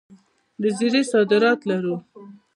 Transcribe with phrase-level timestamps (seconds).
[0.61, 1.95] د زیرې صادرات لرو؟